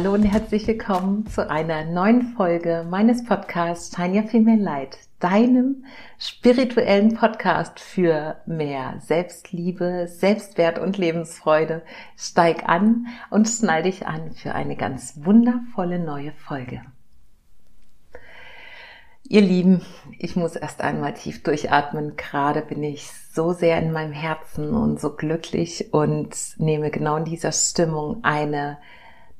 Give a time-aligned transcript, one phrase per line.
[0.00, 5.84] Hallo und herzlich willkommen zu einer neuen Folge meines Podcasts Shine Your Female Light, deinem
[6.18, 11.82] spirituellen Podcast für mehr Selbstliebe, Selbstwert und Lebensfreude.
[12.16, 16.80] Steig an und schnall dich an für eine ganz wundervolle neue Folge.
[19.28, 19.82] Ihr Lieben,
[20.18, 22.16] ich muss erst einmal tief durchatmen.
[22.16, 27.26] Gerade bin ich so sehr in meinem Herzen und so glücklich und nehme genau in
[27.26, 28.78] dieser Stimmung eine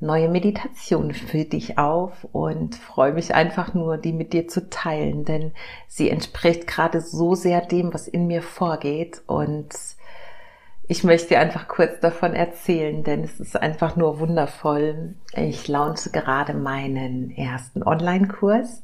[0.00, 5.24] neue Meditation für dich auf und freue mich einfach nur, die mit dir zu teilen,
[5.24, 5.52] denn
[5.86, 9.68] sie entspricht gerade so sehr dem, was in mir vorgeht und
[10.88, 15.14] ich möchte dir einfach kurz davon erzählen, denn es ist einfach nur wundervoll.
[15.36, 18.82] Ich launche gerade meinen ersten Online-Kurs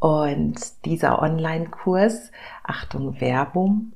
[0.00, 2.32] und dieser Online-Kurs,
[2.64, 3.92] Achtung Werbung,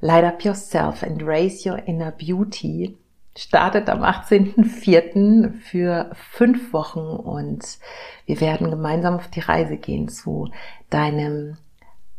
[0.00, 2.96] Light Up Yourself and Raise Your Inner Beauty,
[3.36, 5.52] startet am 18.04.
[5.60, 7.78] für fünf Wochen und
[8.26, 10.50] wir werden gemeinsam auf die Reise gehen zu
[10.90, 11.56] deinem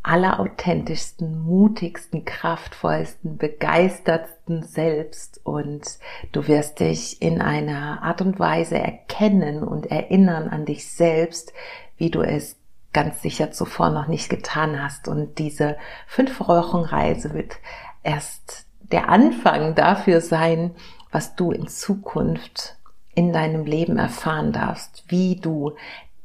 [0.02, 5.98] allerauthentischsten, mutigsten, kraftvollsten, begeistertsten Selbst und
[6.32, 11.52] du wirst dich in einer Art und Weise erkennen und erinnern an dich selbst,
[11.98, 12.56] wie du es
[12.92, 15.06] ganz sicher zuvor noch nicht getan hast.
[15.06, 17.56] Und diese fünf Wochen Reise wird
[18.02, 20.72] erst der Anfang dafür sein,
[21.12, 22.76] was du in Zukunft
[23.14, 25.72] in deinem Leben erfahren darfst, wie du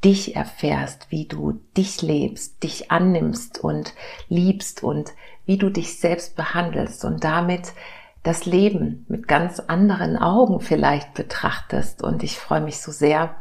[0.04, 3.94] dich erfährst, wie du dich lebst, dich annimmst und
[4.30, 5.12] liebst und
[5.46, 7.74] wie du dich selbst behandelst und damit
[8.24, 12.04] das Leben mit ganz anderen Augen vielleicht betrachtest.
[12.04, 13.36] Und ich freue mich so sehr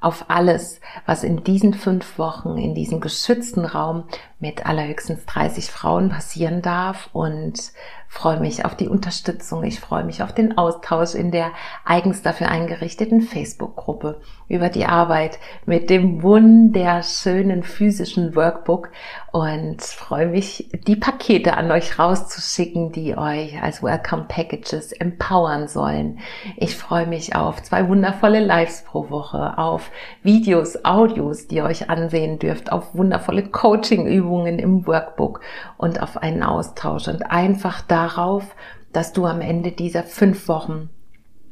[0.00, 4.04] auf alles, was in diesen fünf Wochen in diesem geschützten Raum
[4.40, 7.72] mit allerhöchstens 30 Frauen passieren darf und
[8.12, 9.64] freue mich auf die Unterstützung.
[9.64, 11.50] Ich freue mich auf den Austausch in der
[11.82, 18.90] eigens dafür eingerichteten Facebook-Gruppe über die Arbeit mit dem wunderschönen physischen Workbook
[19.32, 26.18] und freue mich, die Pakete an euch rauszuschicken, die euch als Welcome Packages empowern sollen.
[26.58, 29.90] Ich freue mich auf zwei wundervolle Lives pro Woche, auf
[30.22, 35.40] Videos, Audios, die ihr euch ansehen dürft, auf wundervolle Coaching-Übungen im Workbook
[35.78, 38.54] und auf einen Austausch und einfach darauf,
[38.92, 40.90] dass du am Ende dieser fünf Wochen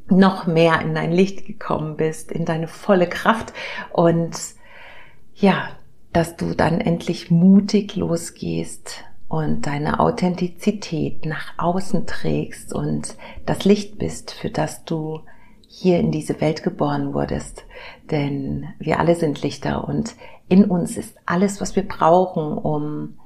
[0.08, 3.52] noch mehr in dein Licht gekommen bist, in deine volle Kraft
[3.92, 4.36] und
[5.34, 5.68] ja,
[6.12, 13.14] dass du dann endlich mutig losgehst und deine Authentizität nach außen trägst und
[13.46, 15.20] das Licht bist, für das du
[15.68, 17.64] hier in diese Welt geboren wurdest.
[18.10, 20.16] Denn wir alle sind Lichter und
[20.48, 23.19] in uns ist alles, was wir brauchen, um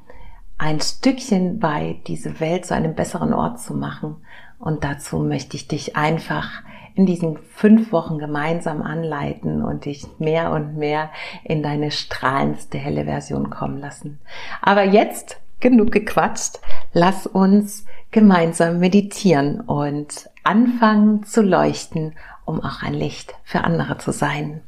[0.58, 4.16] ein Stückchen weit diese Welt zu einem besseren Ort zu machen.
[4.58, 6.62] Und dazu möchte ich dich einfach
[6.94, 11.10] in diesen fünf Wochen gemeinsam anleiten und dich mehr und mehr
[11.42, 14.20] in deine strahlendste helle Version kommen lassen.
[14.62, 16.60] Aber jetzt genug gequatscht.
[16.92, 22.14] Lass uns gemeinsam meditieren und anfangen zu leuchten,
[22.44, 24.60] um auch ein Licht für andere zu sein.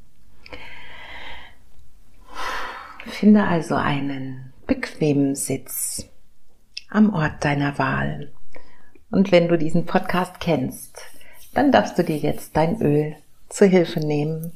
[3.06, 6.06] Finde also einen bequemen Sitz
[6.88, 8.32] am Ort deiner Wahl.
[9.10, 11.00] Und wenn du diesen Podcast kennst,
[11.54, 13.16] dann darfst du dir jetzt dein Öl
[13.48, 14.52] zur Hilfe nehmen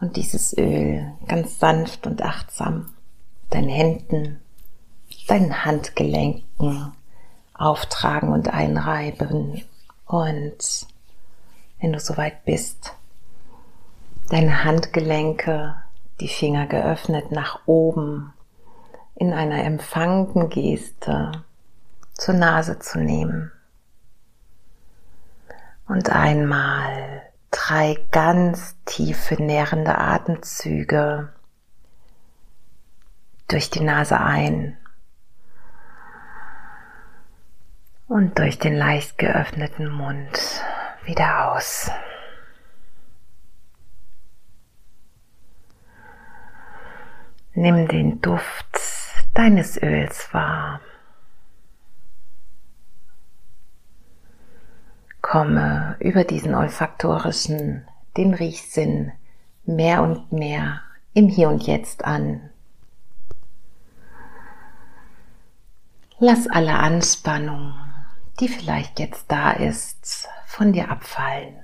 [0.00, 2.94] und dieses Öl ganz sanft und achtsam
[3.50, 4.40] deinen Händen,
[5.28, 6.92] deinen Handgelenken
[7.52, 9.62] auftragen und einreiben
[10.06, 10.86] und
[11.80, 12.94] wenn du soweit bist,
[14.28, 15.76] deine Handgelenke,
[16.20, 18.32] die Finger geöffnet nach oben
[19.20, 21.30] in einer empfangenden Geste
[22.14, 23.52] zur Nase zu nehmen
[25.86, 31.34] und einmal drei ganz tiefe nährende Atemzüge
[33.46, 34.78] durch die Nase ein
[38.08, 40.64] und durch den leicht geöffneten Mund
[41.04, 41.90] wieder aus.
[47.52, 48.99] Nimm den Duft
[49.34, 50.80] deines Öls wahr.
[55.30, 57.86] komme über diesen olfaktorischen,
[58.16, 59.12] den Riechsinn
[59.64, 60.82] mehr und mehr
[61.14, 62.50] im Hier und Jetzt an.
[66.18, 67.74] Lass alle Anspannung,
[68.40, 71.54] die vielleicht jetzt da ist, von dir abfallen.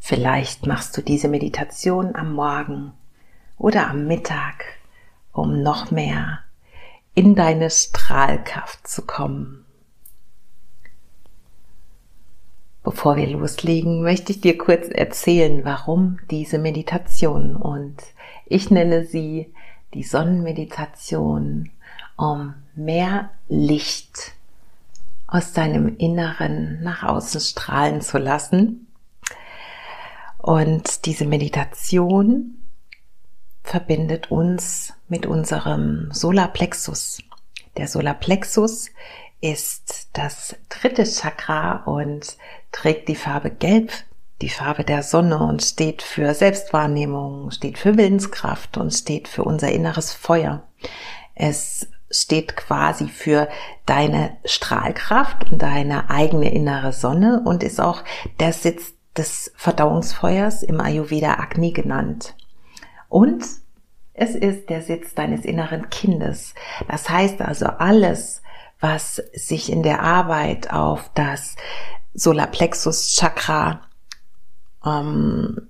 [0.00, 2.92] Vielleicht machst du diese Meditation am Morgen
[3.58, 4.64] oder am Mittag,
[5.32, 6.40] um noch mehr
[7.14, 9.64] in deine Strahlkraft zu kommen.
[12.84, 17.96] Bevor wir loslegen, möchte ich dir kurz erzählen, warum diese Meditation und
[18.46, 19.52] ich nenne sie
[19.94, 21.70] die Sonnenmeditation,
[22.16, 24.32] um mehr Licht
[25.26, 28.86] aus deinem Inneren nach außen strahlen zu lassen.
[30.38, 32.57] Und diese Meditation
[33.68, 37.18] verbindet uns mit unserem Solarplexus.
[37.76, 38.90] Der Solarplexus
[39.40, 42.38] ist das dritte Chakra und
[42.72, 43.92] trägt die Farbe Gelb,
[44.40, 49.70] die Farbe der Sonne und steht für Selbstwahrnehmung, steht für Willenskraft und steht für unser
[49.70, 50.62] inneres Feuer.
[51.34, 53.48] Es steht quasi für
[53.84, 58.02] deine Strahlkraft und deine eigene innere Sonne und ist auch
[58.40, 62.34] der Sitz des Verdauungsfeuers im Ayurveda Agni genannt.
[63.08, 63.44] Und
[64.14, 66.54] es ist der Sitz deines inneren Kindes.
[66.88, 68.42] Das heißt also alles,
[68.80, 71.56] was sich in der Arbeit auf das
[72.14, 73.82] Solarplexus Chakra
[74.84, 75.68] ähm,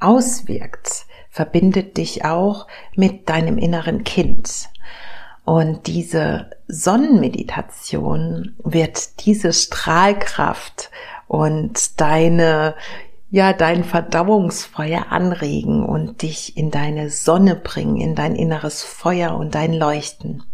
[0.00, 2.66] auswirkt, verbindet dich auch
[2.96, 4.68] mit deinem inneren Kind.
[5.44, 10.90] Und diese Sonnenmeditation wird diese Strahlkraft
[11.26, 12.74] und deine
[13.34, 19.56] ja, dein Verdauungsfeuer anregen und dich in deine Sonne bringen, in dein inneres Feuer und
[19.56, 20.44] dein Leuchten.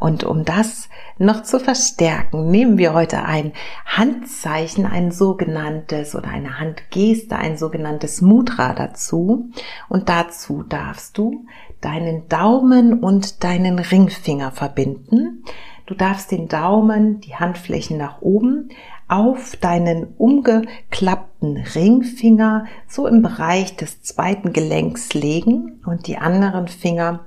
[0.00, 3.52] Und um das noch zu verstärken, nehmen wir heute ein
[3.86, 9.50] Handzeichen, ein sogenanntes oder eine Handgeste, ein sogenanntes Mudra dazu.
[9.88, 11.46] Und dazu darfst du
[11.80, 15.44] deinen Daumen und deinen Ringfinger verbinden.
[15.86, 18.70] Du darfst den Daumen, die Handflächen nach oben,
[19.14, 27.24] auf deinen umgeklappten Ringfinger so im Bereich des zweiten Gelenks legen und die anderen Finger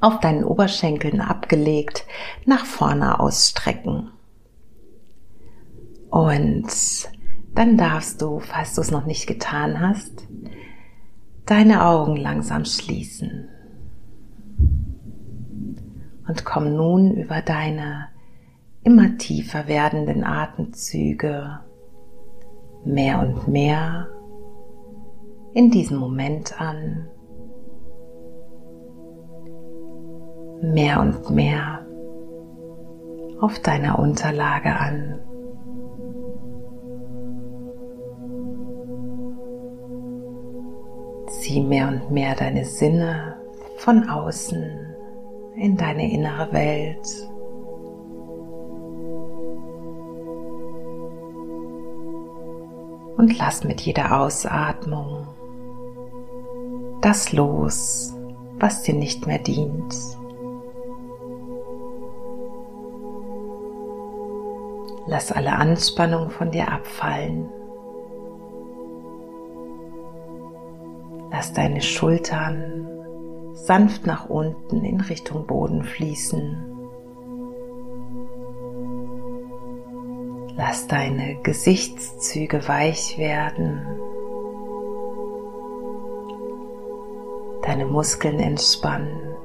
[0.00, 2.04] auf deinen Oberschenkeln abgelegt
[2.44, 4.10] nach vorne ausstrecken.
[6.10, 6.68] Und
[7.54, 10.26] dann darfst du, falls du es noch nicht getan hast,
[11.46, 13.48] deine Augen langsam schließen.
[16.28, 18.08] Und komm nun über deine
[18.82, 21.60] immer tiefer werdenden Atemzüge
[22.84, 24.08] mehr und mehr
[25.52, 27.08] in diesem Moment an.
[30.62, 31.86] Mehr und mehr
[33.40, 35.18] auf deiner Unterlage an.
[41.28, 43.36] Zieh mehr und mehr deine Sinne
[43.78, 44.62] von außen
[45.56, 47.29] in deine innere Welt.
[53.20, 55.26] Und lass mit jeder Ausatmung
[57.02, 58.14] das los,
[58.58, 59.94] was dir nicht mehr dient.
[65.06, 67.50] Lass alle Anspannung von dir abfallen.
[71.30, 72.88] Lass deine Schultern
[73.52, 76.69] sanft nach unten in Richtung Boden fließen.
[80.62, 83.80] Lass deine Gesichtszüge weich werden,
[87.62, 89.36] deine Muskeln entspannen.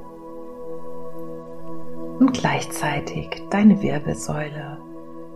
[2.20, 4.82] Und gleichzeitig deine Wirbelsäule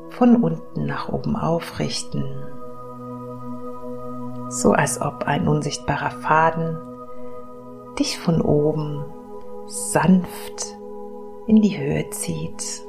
[0.09, 2.25] von unten nach oben aufrichten,
[4.49, 6.77] so als ob ein unsichtbarer Faden
[7.97, 9.05] dich von oben
[9.65, 10.75] sanft
[11.47, 12.88] in die Höhe zieht.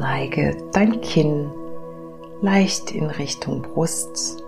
[0.00, 1.52] Neige dein Kinn
[2.40, 4.42] leicht in Richtung Brust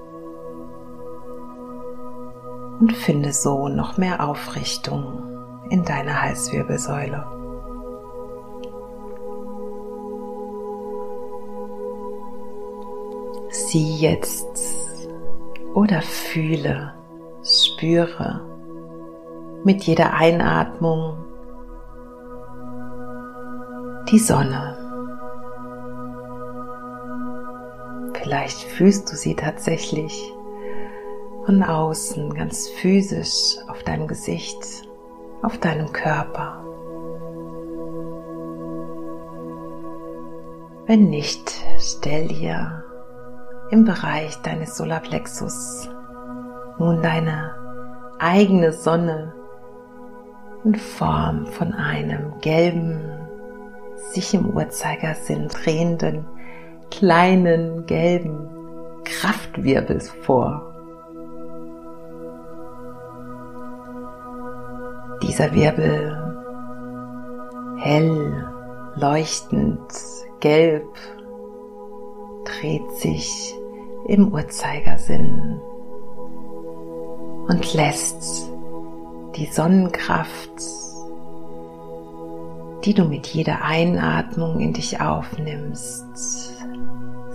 [2.81, 5.23] und finde so noch mehr Aufrichtung
[5.69, 7.27] in deiner Halswirbelsäule.
[13.51, 14.89] Sieh jetzt
[15.75, 16.95] oder fühle,
[17.45, 18.41] spüre
[19.65, 21.19] mit jeder Einatmung
[24.11, 24.82] die Sonne.
[28.33, 30.33] Vielleicht fühlst du sie tatsächlich
[31.45, 34.57] von außen, ganz physisch auf deinem Gesicht,
[35.43, 36.65] auf deinem Körper.
[40.87, 42.83] Wenn nicht, stell dir
[43.71, 45.91] im Bereich deines Solarplexus
[46.79, 47.55] nun deine
[48.19, 49.35] eigene Sonne
[50.65, 52.99] in Form von einem gelben,
[54.15, 56.25] sich im Uhrzeigersinn drehenden
[56.93, 58.49] kleinen gelben
[59.05, 60.69] Kraftwirbels vor.
[65.23, 66.19] Dieser Wirbel
[67.79, 68.47] hell,
[68.97, 69.81] leuchtend,
[70.41, 70.87] gelb,
[72.45, 73.55] dreht sich
[74.07, 75.61] im Uhrzeigersinn
[77.49, 78.51] und lässt
[79.37, 80.51] die Sonnenkraft,
[82.85, 86.32] die du mit jeder Einatmung in dich aufnimmst,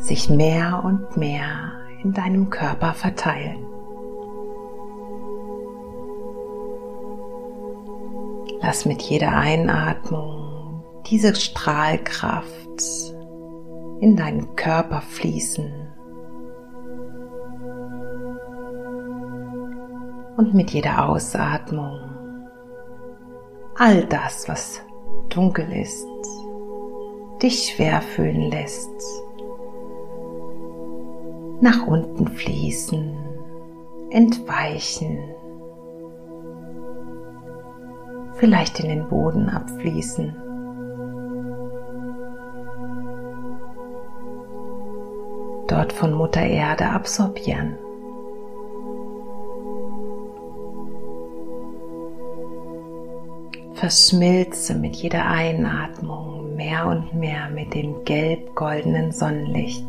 [0.07, 3.65] sich mehr und mehr in deinem Körper verteilen.
[8.61, 12.47] Lass mit jeder Einatmung diese Strahlkraft
[13.99, 15.71] in deinen Körper fließen.
[20.37, 21.99] Und mit jeder Ausatmung
[23.75, 24.81] all das, was
[25.29, 26.07] dunkel ist,
[27.41, 29.26] dich schwer fühlen lässt,
[31.61, 33.17] nach unten fließen,
[34.11, 35.17] entweichen,
[38.35, 40.35] vielleicht in den Boden abfließen.
[45.67, 47.77] Dort von Mutter Erde absorbieren.
[53.73, 59.85] Verschmilze mit jeder Einatmung mehr und mehr mit dem gelb-goldenen Sonnenlicht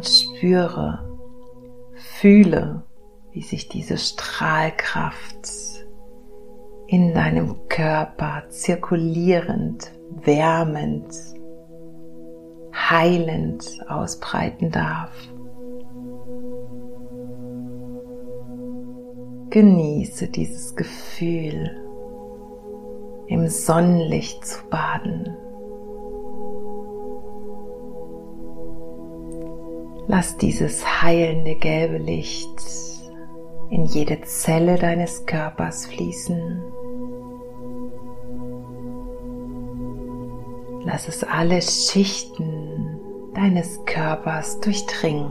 [0.00, 0.98] und spüre,
[1.92, 2.84] fühle,
[3.32, 5.46] wie sich diese Strahlkraft
[6.86, 9.92] in deinem Körper zirkulierend,
[10.22, 11.14] wärmend,
[12.72, 15.12] heilend ausbreiten darf.
[19.50, 21.76] Genieße dieses Gefühl,
[23.26, 25.36] im Sonnenlicht zu baden.
[30.12, 32.60] Lass dieses heilende gelbe Licht
[33.70, 36.60] in jede Zelle deines Körpers fließen.
[40.84, 42.98] Lass es alle Schichten
[43.34, 45.30] deines Körpers durchdringen.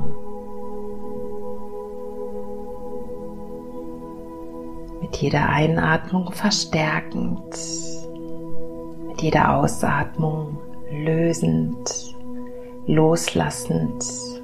[5.01, 7.53] Mit jeder Einatmung verstärkend,
[9.09, 10.57] mit jeder Ausatmung
[10.89, 12.15] lösend,
[12.87, 14.38] loslassend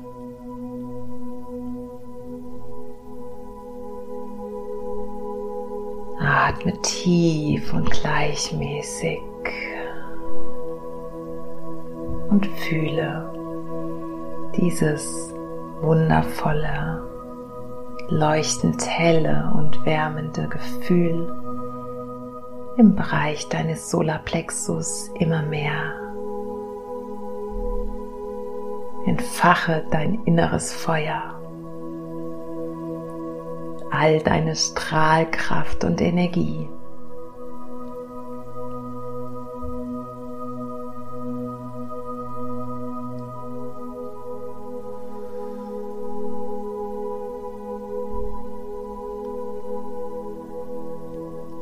[6.37, 9.21] Atme tief und gleichmäßig
[12.29, 13.31] und fühle
[14.57, 15.33] dieses
[15.79, 17.07] wundervolle,
[18.09, 21.33] leuchtend helle und wärmende Gefühl
[22.75, 25.93] im Bereich deines Solarplexus immer mehr.
[29.05, 31.39] Entfache dein inneres Feuer
[33.95, 36.67] all deine Strahlkraft und Energie.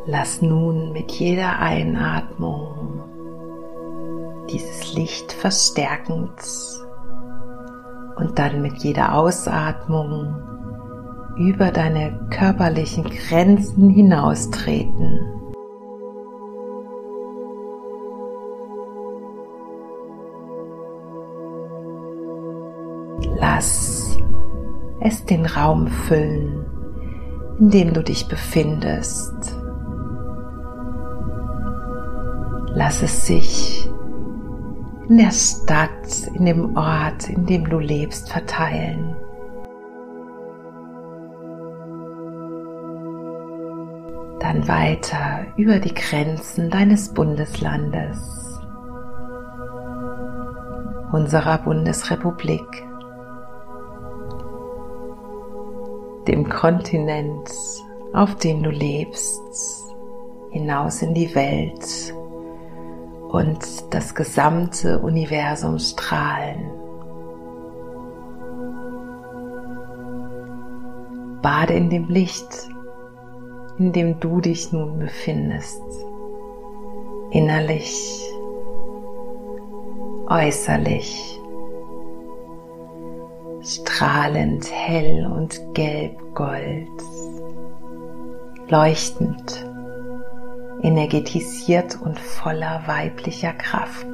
[0.06, 3.02] Lass nun mit jeder Einatmung
[4.50, 6.30] dieses Licht verstärkend
[8.18, 10.36] und dann mit jeder Ausatmung
[11.38, 15.20] über deine körperlichen Grenzen hinaustreten.
[23.40, 24.18] Lass
[25.02, 26.66] es den Raum füllen,
[27.60, 29.34] in dem du dich befindest.
[32.76, 33.90] Lass es sich
[35.10, 39.16] in der Stadt, in dem Ort, in dem du lebst, verteilen.
[44.44, 48.60] Dann weiter über die Grenzen deines Bundeslandes,
[51.14, 52.86] unserer Bundesrepublik,
[56.28, 57.50] dem Kontinent,
[58.12, 59.42] auf dem du lebst,
[60.52, 62.14] hinaus in die Welt
[63.30, 66.70] und das gesamte Universum strahlen.
[71.42, 72.73] Bade in dem Licht
[73.78, 75.82] in dem du dich nun befindest.
[77.32, 78.22] Innerlich,
[80.30, 81.40] äußerlich,
[83.64, 86.88] strahlend hell und gelb-gold,
[88.70, 89.66] leuchtend,
[90.82, 94.08] energetisiert und voller weiblicher Kraft.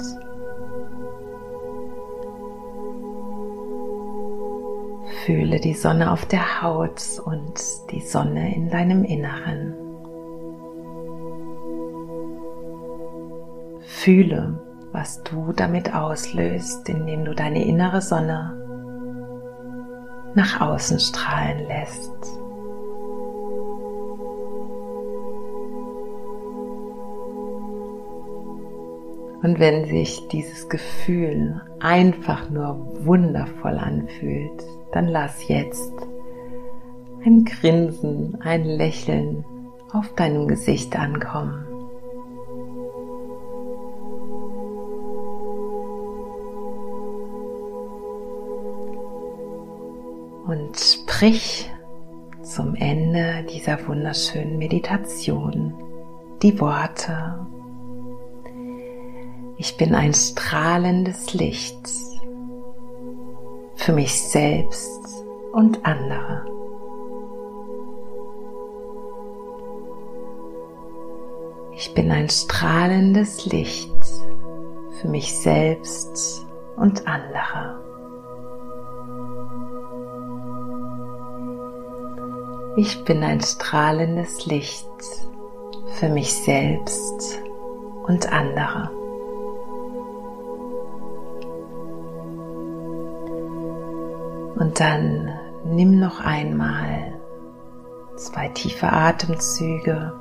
[5.30, 7.54] Fühle die Sonne auf der Haut und
[7.92, 9.76] die Sonne in deinem Inneren.
[13.86, 14.60] Fühle,
[14.92, 18.56] was du damit auslöst, indem du deine innere Sonne
[20.34, 22.10] nach außen strahlen lässt.
[29.42, 35.94] Und wenn sich dieses Gefühl einfach nur wundervoll anfühlt, dann lass jetzt
[37.26, 39.46] ein Grinsen, ein Lächeln
[39.94, 41.66] auf deinem Gesicht ankommen.
[50.48, 51.72] Und sprich
[52.42, 55.74] zum Ende dieser wunderschönen Meditation
[56.42, 57.46] die Worte
[59.60, 61.90] ich bin ein strahlendes Licht
[63.76, 65.02] für mich selbst
[65.52, 66.46] und andere.
[71.74, 73.92] Ich bin ein strahlendes Licht
[75.02, 76.46] für mich selbst
[76.78, 77.84] und andere.
[82.78, 84.88] Ich bin ein strahlendes Licht
[85.96, 87.42] für mich selbst
[88.08, 88.99] und andere.
[94.80, 95.30] Dann
[95.66, 97.20] nimm noch einmal
[98.16, 100.14] zwei tiefe Atemzüge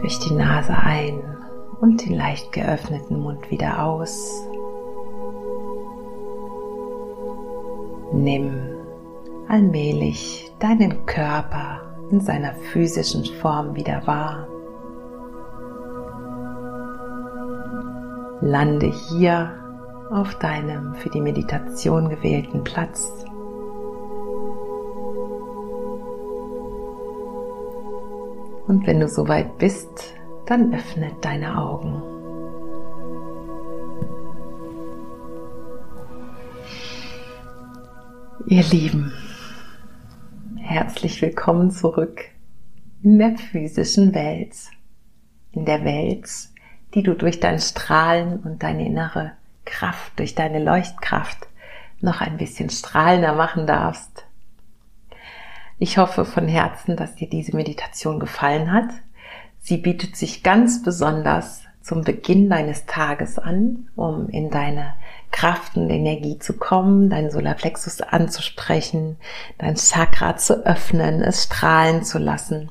[0.00, 1.36] durch die Nase ein
[1.80, 4.46] und den leicht geöffneten Mund wieder aus.
[8.12, 8.52] Nimm
[9.48, 14.46] allmählich deinen Körper in seiner physischen Form wieder wahr.
[18.40, 19.67] Lande hier
[20.10, 23.24] auf deinem für die Meditation gewählten Platz.
[28.66, 30.14] Und wenn du soweit bist,
[30.46, 32.02] dann öffne deine Augen.
[38.46, 39.12] Ihr Lieben,
[40.56, 42.24] herzlich willkommen zurück
[43.02, 44.54] in der physischen Welt,
[45.52, 46.28] in der Welt,
[46.94, 49.32] die du durch dein Strahlen und deine innere
[49.68, 51.46] Kraft, durch deine Leuchtkraft
[52.00, 54.24] noch ein bisschen strahlender machen darfst.
[55.78, 58.88] Ich hoffe von Herzen, dass dir diese Meditation gefallen hat.
[59.60, 64.94] Sie bietet sich ganz besonders zum Beginn deines Tages an, um in deine
[65.30, 69.16] Kraft und Energie zu kommen, deinen Solarplexus anzusprechen,
[69.58, 72.70] dein Chakra zu öffnen, es strahlen zu lassen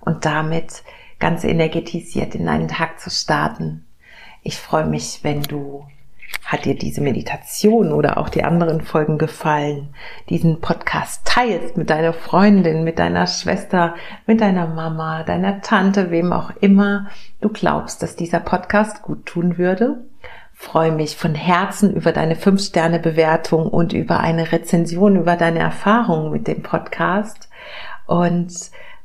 [0.00, 0.82] und damit
[1.18, 3.84] ganz energetisiert in deinen Tag zu starten.
[4.42, 5.86] Ich freue mich, wenn du
[6.48, 9.90] hat dir diese Meditation oder auch die anderen Folgen gefallen?
[10.30, 13.94] Diesen Podcast teilst mit deiner Freundin, mit deiner Schwester,
[14.26, 17.08] mit deiner Mama, deiner Tante, wem auch immer
[17.42, 20.04] du glaubst, dass dieser Podcast gut tun würde?
[20.54, 26.48] Freue mich von Herzen über deine 5-Sterne-Bewertung und über eine Rezension über deine Erfahrungen mit
[26.48, 27.50] dem Podcast
[28.06, 28.54] und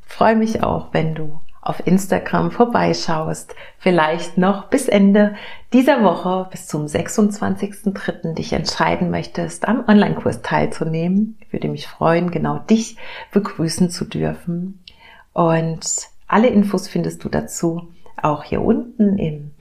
[0.05, 5.35] freue mich auch, wenn du auf Instagram vorbeischaust, vielleicht noch bis Ende
[5.71, 8.33] dieser Woche, bis zum 26.03.
[8.33, 11.37] dich entscheiden möchtest, am Online-Kurs teilzunehmen.
[11.39, 12.97] Ich würde mich freuen, genau dich
[13.31, 14.83] begrüßen zu dürfen.
[15.31, 17.87] Und alle Infos findest du dazu
[18.21, 19.51] auch hier unten im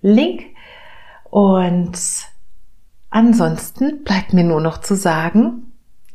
[0.00, 0.44] Link.
[1.24, 1.98] Und
[3.10, 5.69] ansonsten bleibt mir nur noch zu sagen,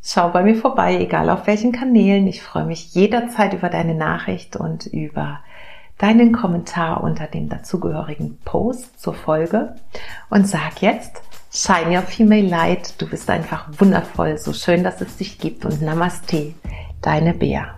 [0.08, 2.28] Schau bei mir vorbei, egal auf welchen Kanälen.
[2.28, 5.40] Ich freue mich jederzeit über deine Nachricht und über
[5.98, 9.74] deinen Kommentar unter dem dazugehörigen Post zur Folge
[10.30, 15.16] und sag jetzt, Shine Your Female Light, du bist einfach wundervoll, so schön, dass es
[15.16, 16.54] dich gibt und Namaste,
[17.02, 17.76] deine Bea.